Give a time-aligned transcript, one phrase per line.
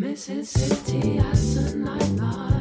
[0.00, 2.59] Mississippi as a nightmare.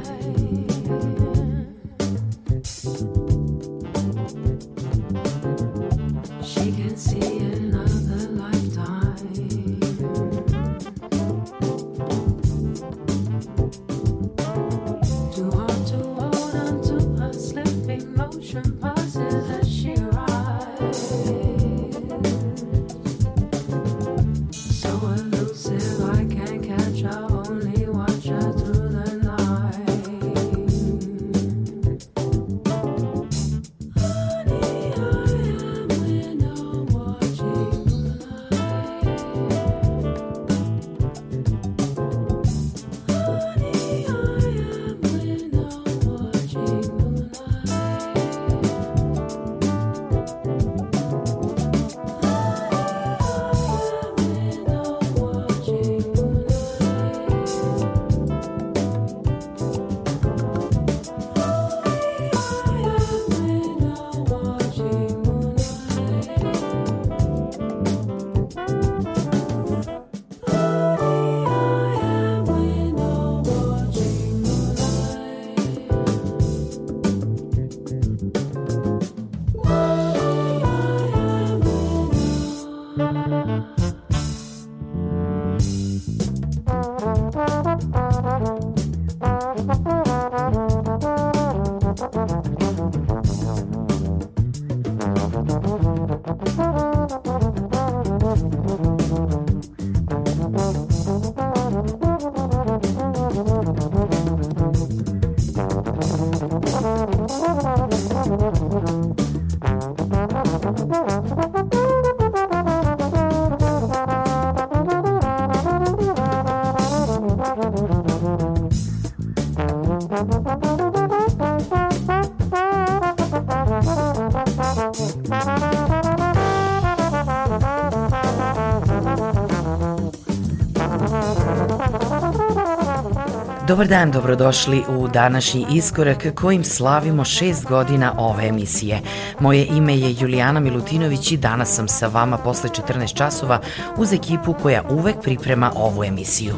[133.80, 139.02] Dobar dan, dobrodošli u današnji iskorak kojim slavimo šest godina ove emisije.
[139.40, 143.60] Moje ime je Julijana Milutinović i danas sam sa vama posle 14 časova
[143.98, 146.56] uz ekipu koja uvek priprema ovu emisiju.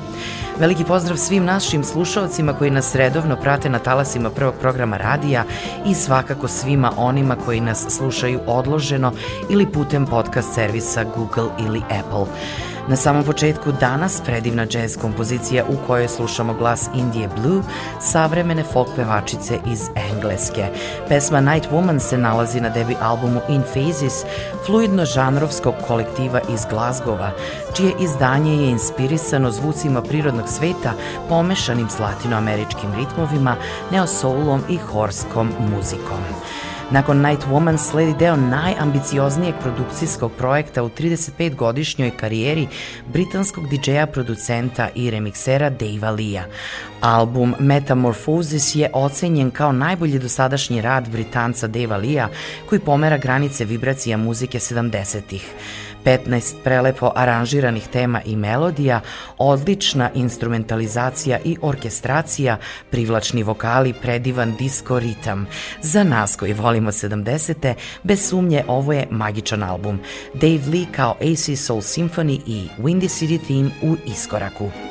[0.60, 5.44] Veliki pozdrav svim našim slušalcima koji nas redovno prate na talasima prvog programa radija
[5.86, 9.12] i svakako svima onima koji nas slušaju odloženo
[9.50, 12.26] ili putem podcast servisa Google ili Apple.
[12.88, 17.62] Na samom početku danas predivna jazz kompozicija u kojoj slušamo glas Indije Blue,
[18.00, 20.68] savremene folk pevačice iz Engleske.
[21.08, 24.24] Pesma Night Woman se nalazi na debi albumu In Phases,
[24.66, 27.32] fluidno žanrovskog kolektiva iz Glazgova,
[27.76, 30.94] čije izdanje je inspirisano zvucima prirodnog sveta
[31.30, 33.56] pomešanim s latinoameričkim ritmovima,
[33.92, 36.24] neosoulom i horskom muzikom.
[36.92, 42.68] Nakon Night Woman sledi deo najambicioznijeg produkcijskog projekta u 35-godišnjoj karijeri
[43.14, 46.46] britanskog DJ-a, producenta i remiksera Dave Lia.
[47.02, 52.30] Album Metamorphosis je ocenjen kao najbolji dosadašnji rad Britanca Dave Lia
[52.70, 55.46] koji pomera granice vibracija muzike 70-ih.
[56.06, 59.02] 15 prelepo aranžiranih tema i melodija,
[59.38, 62.58] odlična instrumentalizacija i orkestracija,
[62.90, 65.48] privlačni vokali, predivan disco ritam.
[65.82, 67.74] Za nas koji volimo 70.
[68.04, 70.00] bez sumnje ovo je magičan album.
[70.34, 74.91] Dave Lee kao AC Soul Symphony i Windy City Theme u iskoraku.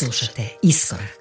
[0.00, 1.19] Slušate Iskorak.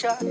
[0.00, 0.29] teacher.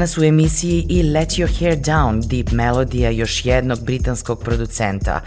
[0.00, 5.20] Danas u emisiji i Let Your Hair Down, deep melodija još jednog britanskog producenta.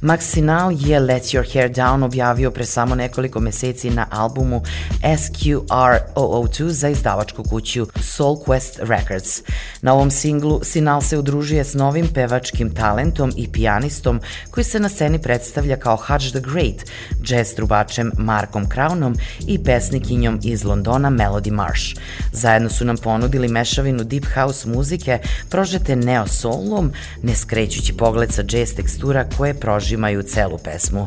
[0.00, 4.62] Max Sinal je Let Your Hair Down objavio pre samo nekoliko meseci na albumu
[5.02, 9.42] SQR002 za izdavačku kuću Soul Quest Records.
[9.82, 14.88] Na ovom singlu Sinal se udružuje s novim pevačkim talentom i pijanistom koji se na
[14.88, 16.90] sceni predstavlja kao Hutch the Great,
[17.28, 21.96] jazz trubačem Markom Crownom i pesnikinjom iz Londona Melody Marsh.
[22.32, 28.42] Zajedno su nam ponudili mešavinu deep house muzike prožete neo soulom, ne skrećući pogled sa
[28.48, 31.06] jazz tekstura koje prožimaju celu pesmu.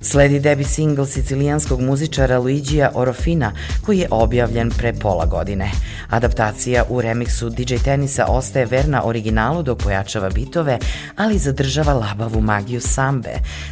[0.00, 3.52] Sledi debi singl sicilijanskog muzičara Luigija Orofina,
[3.86, 5.70] koji je objavljen pre pola godine.
[6.08, 10.78] Adaptacija u remiksu DJ Tenisa ostaje verna originalu dok pojačava bitove,
[11.16, 13.30] ali zadržava labavu magiju sambe.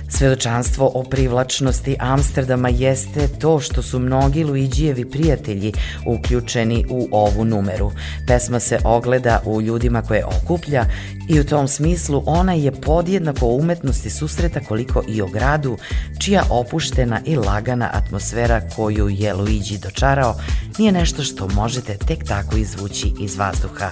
[0.09, 5.73] Svedočanstvo o privlačnosti Amsterdama jeste to što su mnogi Luigijevi prijatelji
[6.07, 7.93] uključeni u ovu numeru.
[8.27, 10.85] Pesma se ogleda u ljudima koje okuplja
[11.29, 15.79] i u tom smislu ona je podjednako umetnosti susreta koliko i o gradu,
[16.19, 20.35] čija opuštena i lagana atmosfera koju je Luigi dočarao
[20.79, 23.91] nije nešto što možete tek tako izvući iz vazduha.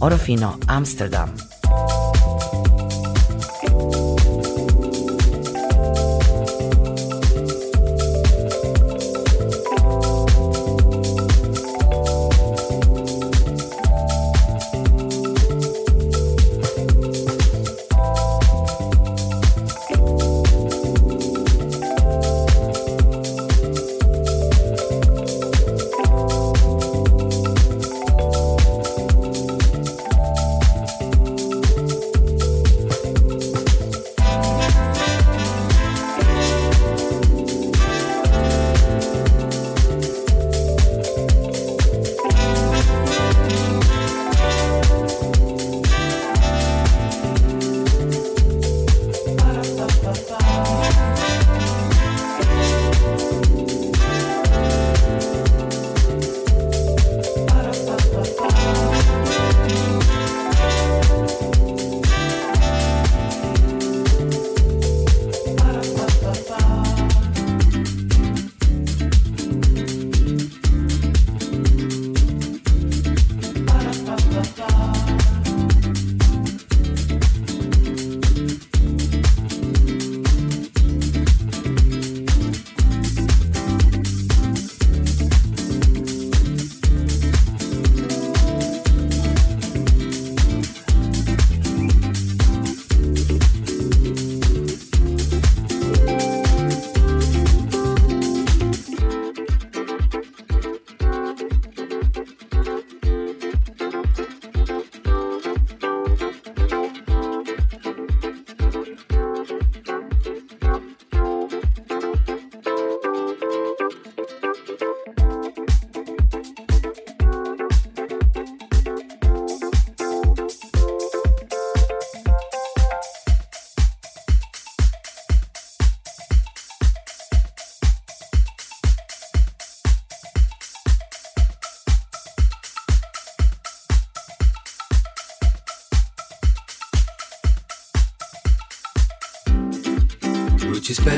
[0.00, 1.36] Orofino, Amsterdam.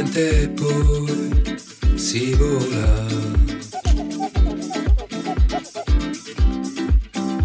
[0.05, 1.59] Spente e poi
[1.95, 3.07] si vola.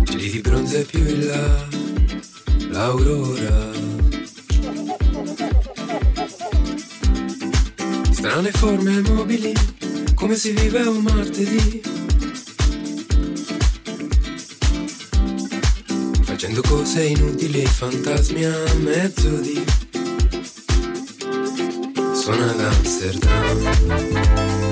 [0.04, 1.68] Cieli di bronzo più in là,
[2.70, 3.72] l'aurora.
[8.12, 9.54] Strane forme mobili,
[10.14, 11.82] come si vive un martedì.
[16.22, 19.64] Facendo cose inutili, fantasmi a mezzo di
[22.32, 23.32] sono ad Amsterdam.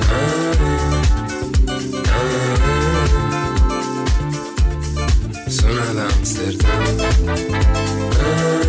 [0.10, 0.52] Ah,
[2.12, 2.30] ah,
[5.50, 6.70] sono ad Amsterdam.
[8.20, 8.66] Ah,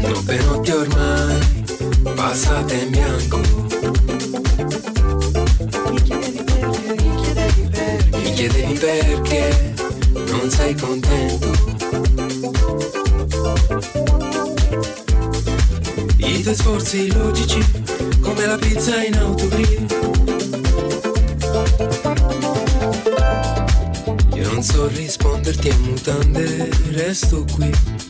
[0.00, 1.64] Troppe notti ormai
[2.14, 3.40] passate in bianco.
[8.12, 9.74] Mi chiedevi perché
[10.30, 11.65] non sei contento.
[16.18, 17.58] I tuoi sforzi logici,
[18.20, 19.86] come la pizza in autogrill.
[24.34, 28.05] Io non so risponderti a mutande, resto qui.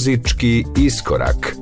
[0.00, 1.59] Muzički iskorak.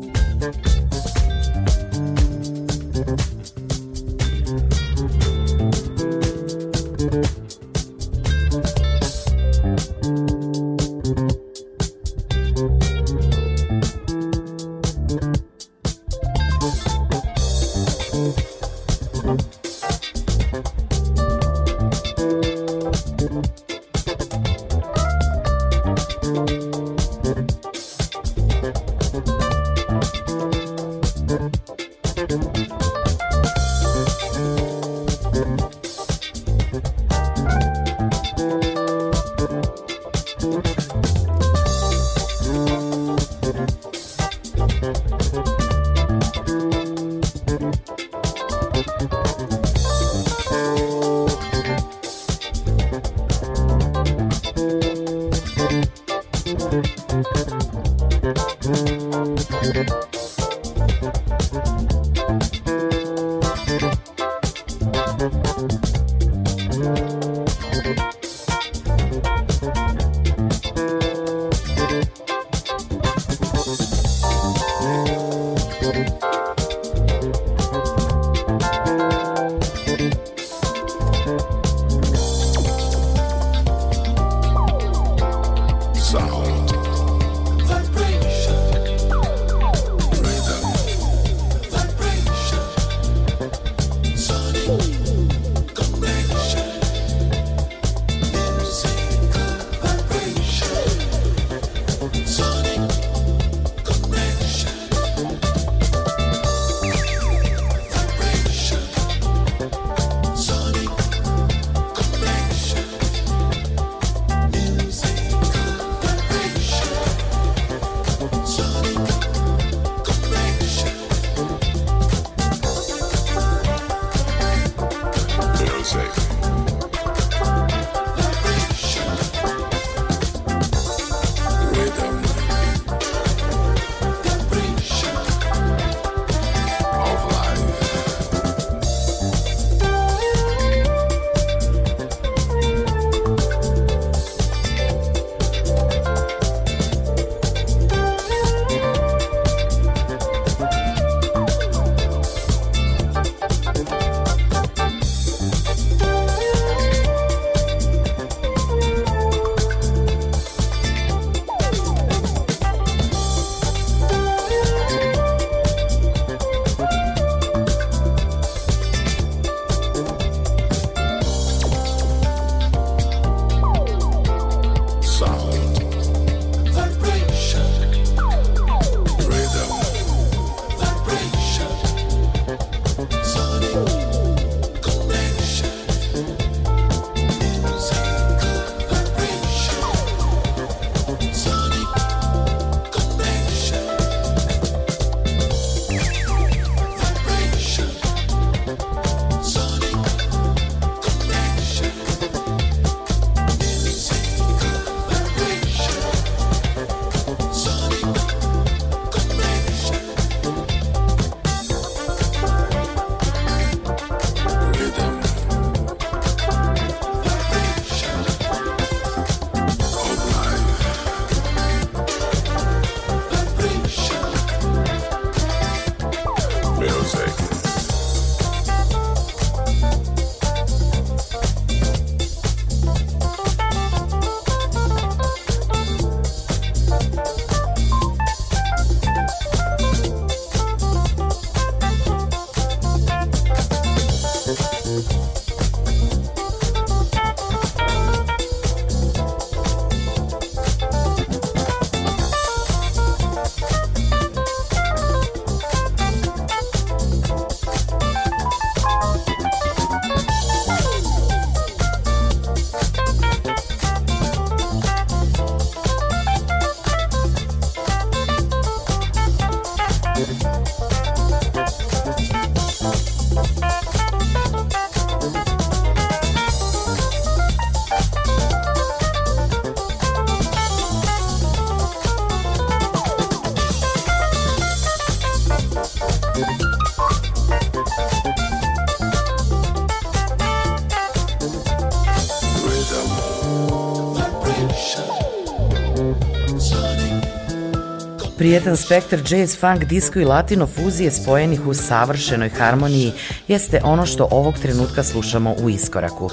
[298.49, 303.13] Prijetan spektar jazz, funk, disco i latino fuzije spojenih u savršenoj harmoniji
[303.49, 306.31] jeste ono što ovog trenutka slušamo u iskoraku.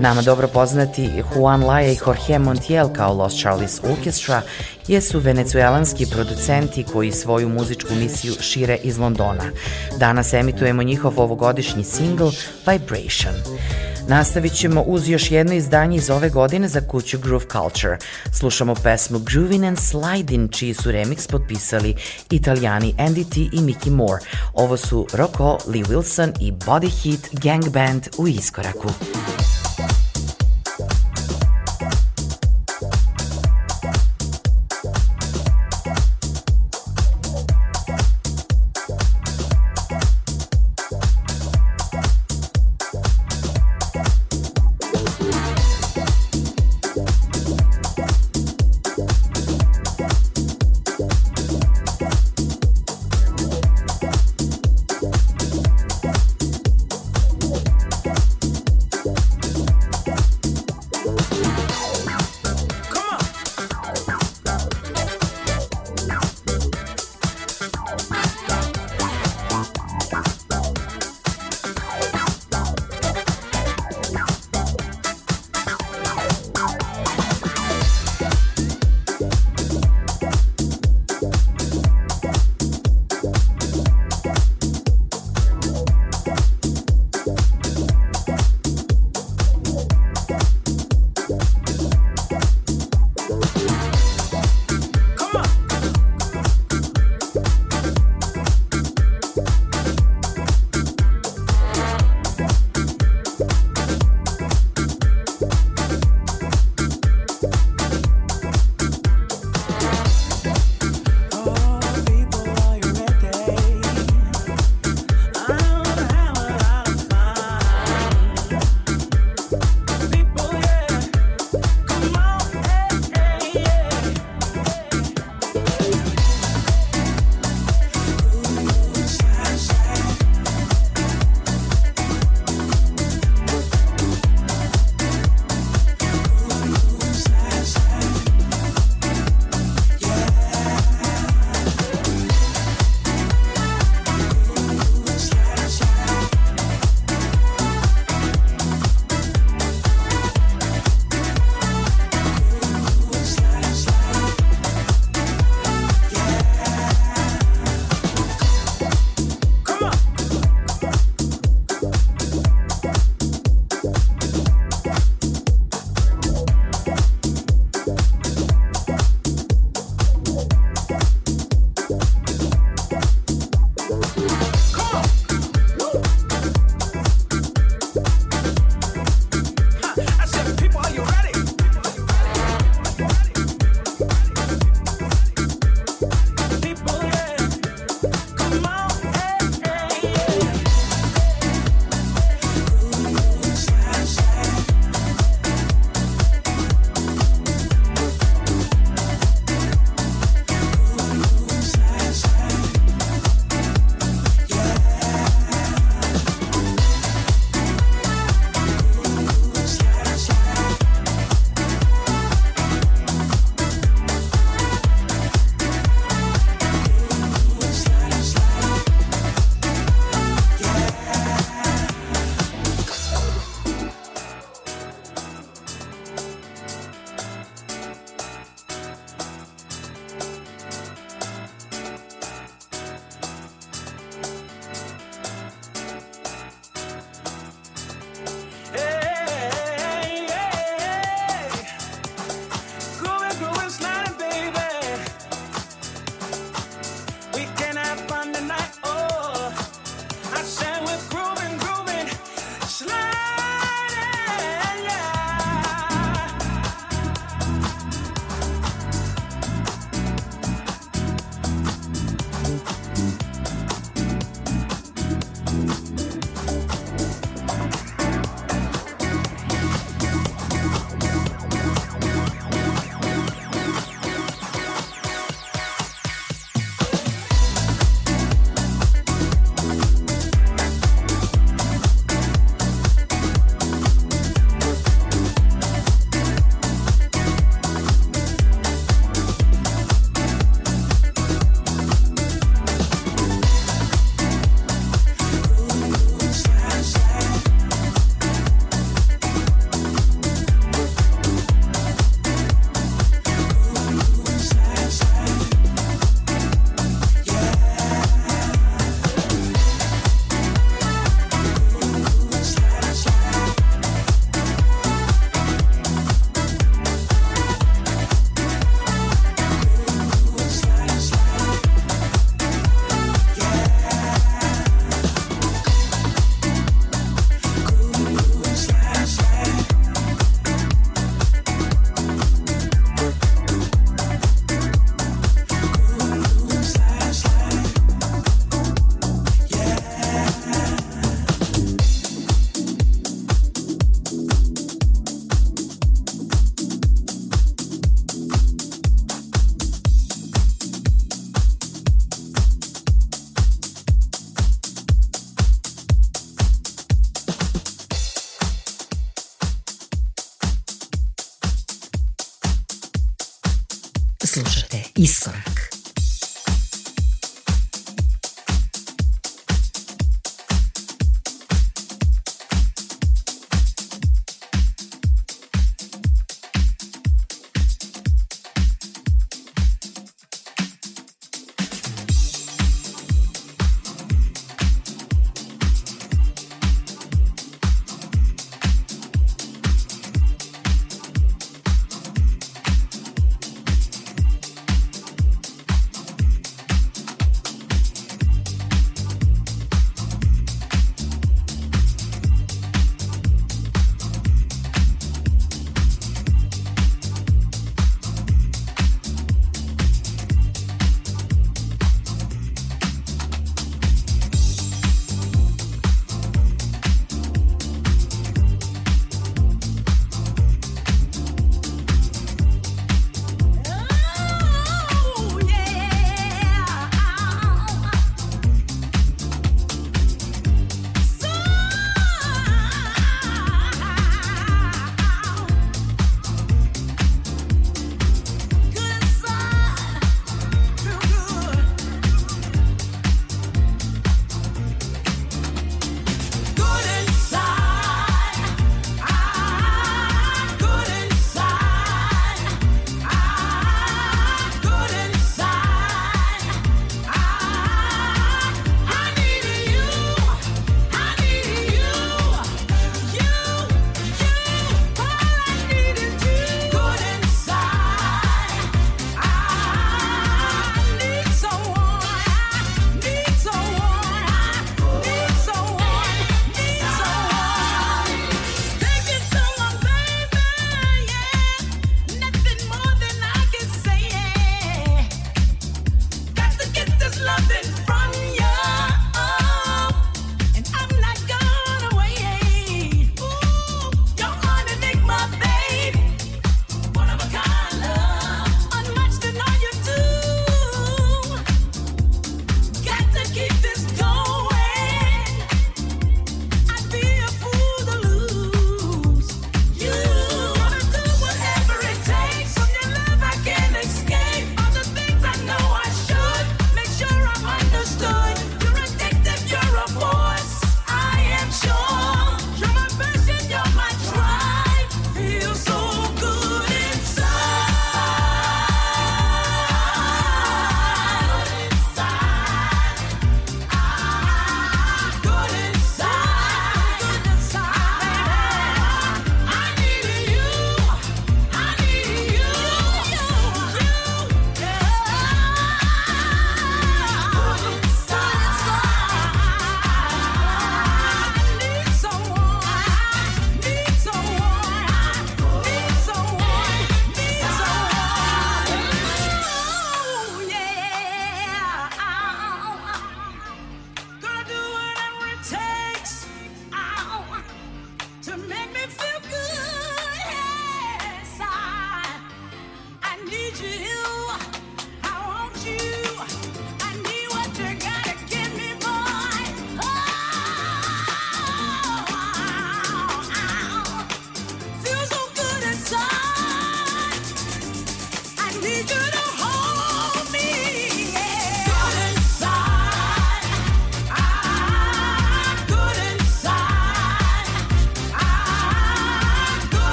[0.00, 4.42] Nama dobro poznati Juan Laja i Jorge Montiel kao Los Charles Orchestra
[4.86, 9.44] jesu venecuelanski producenti koji svoju muzičku misiju šire iz Londona.
[9.98, 12.30] Danas emitujemo njihov ovogodišnji single
[12.66, 13.34] Vibration.
[14.08, 17.98] Nastavit ćemo uz još jedno izdanje iz ove godine za kuću Groove Culture.
[18.32, 21.94] Slušamo pesmu Groovin' and Slidin', čiji su remix potpisali
[22.30, 24.24] italijani Andy T i Mickey Moore.
[24.54, 28.88] Ovo su Rocco, Lee Wilson i Body Heat Gang Band u iskoraku.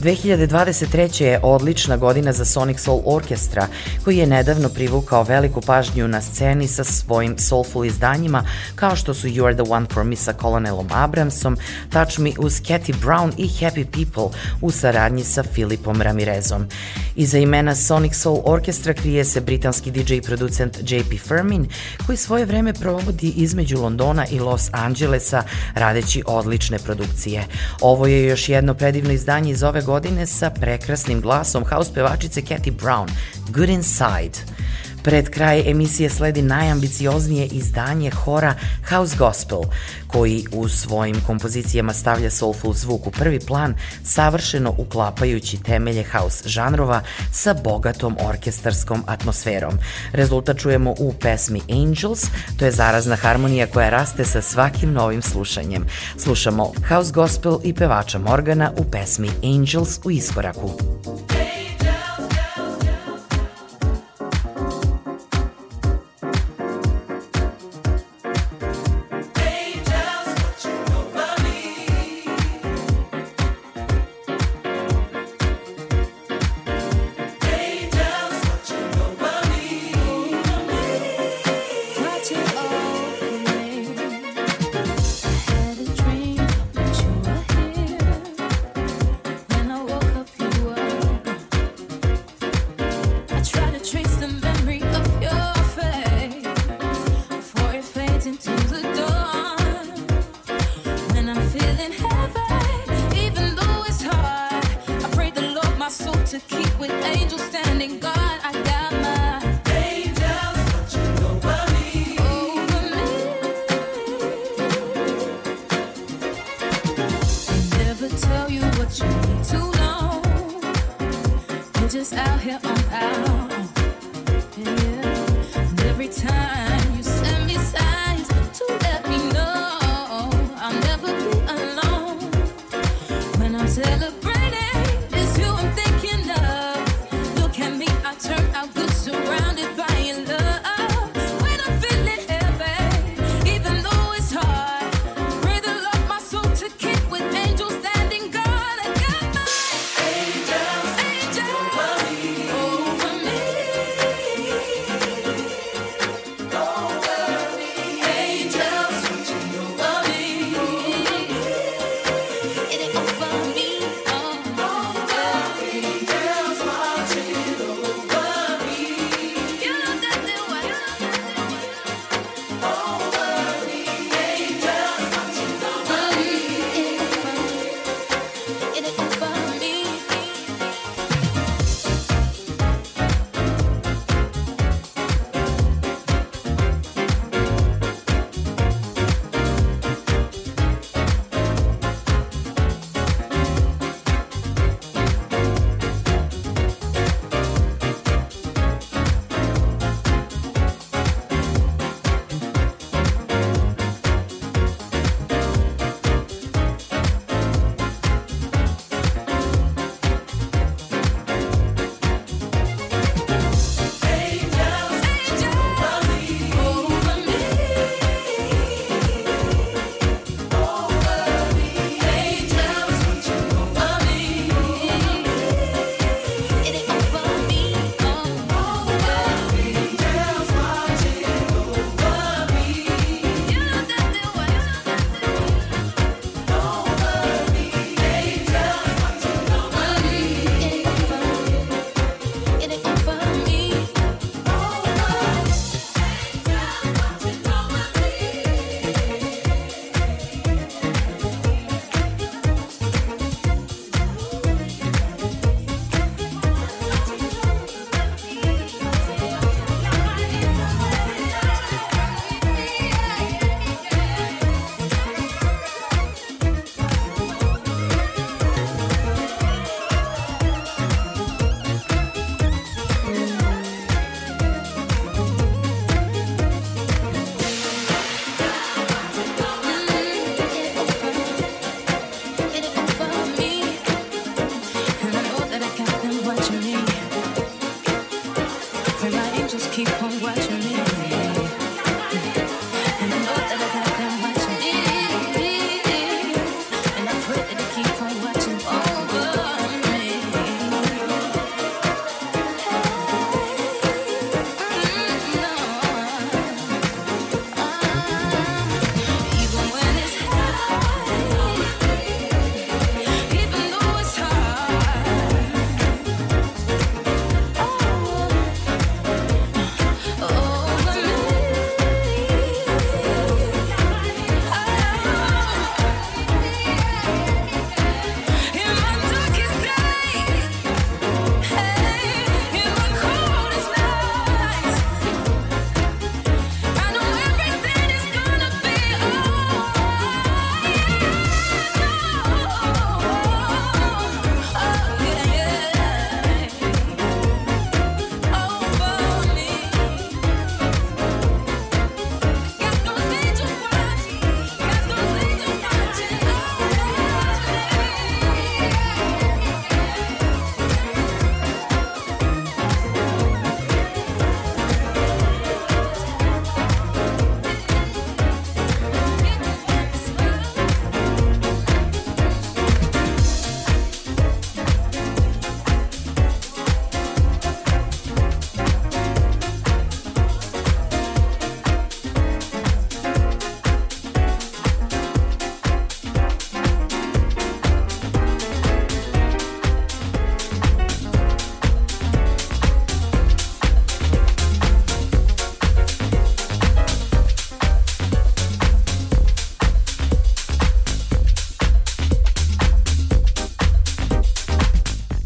[0.00, 1.22] 2023.
[1.22, 3.66] je odlična godina za Sonic Soul Orchestra,
[4.04, 8.44] koji je nedavno privukao veliku pažnju na sceni sa svojim soulful izdanjima,
[8.74, 11.56] kao što su You Are The One For Me sa Colonelom Abramsom,
[11.92, 16.66] Touch Me uz Cathy Brown i Happy People u saradnji sa Filipom Ramirezom.
[17.16, 21.68] Iza imena Sonic Soul Orchestra krije se britanski DJ i producent JP Firmin,
[22.06, 25.42] koji svoje vreme provodi između Londona i Los Angelesa
[25.74, 27.46] radeći odlične produkcije.
[27.80, 29.89] Ovo je još jedno predivno izdanje iz ove godine
[30.26, 33.10] sa prekrasnim glasom house pevačice Cathy Brown,
[33.50, 34.38] Good Inside.
[35.02, 38.54] Pred kraj emisije sledi najambicioznije izdanje hora
[38.88, 39.60] House Gospel,
[40.06, 43.74] koji u svojim kompozicijama stavlja soulful zvuk u prvi plan,
[44.04, 49.78] savršeno uklapajući temelje house žanrova sa bogatom orkestarskom atmosferom.
[50.12, 52.24] Rezultat čujemo u pesmi Angels,
[52.58, 55.86] to je zarazna harmonija koja raste sa svakim novim slušanjem.
[56.16, 60.70] Slušamo House Gospel i pevača Morgana u pesmi Angels u iskoraku.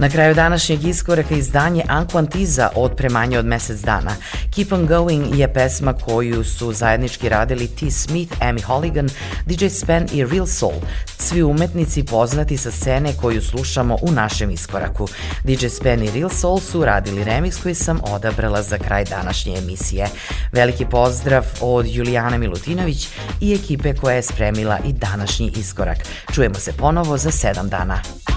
[0.04, 4.10] Na kraju današnjeg iskoraka izdanje Anquantiza od premanje od mesec dana.
[4.54, 7.90] Keep on Going je pesma koju su zajednički radili T.
[7.90, 9.08] Smith, Amy Holligan,
[9.46, 10.72] DJ Spen i Real Soul,
[11.18, 15.08] svi umetnici poznati sa scene koju slušamo u našem iskoraku.
[15.44, 20.06] DJ Spen i Real Soul su radili remix koji sam odabrala za kraj današnje emisije.
[20.52, 23.08] Veliki pozdrav od Julijana Milutinović
[23.40, 25.98] i ekipe koja je spremila i današnji iskorak.
[26.34, 28.33] Čujemo se ponovo za sedam dana.